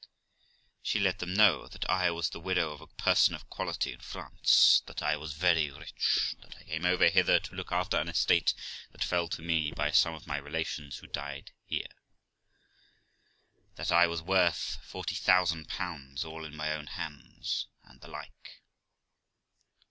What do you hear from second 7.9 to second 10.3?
an estate that fell to me by some of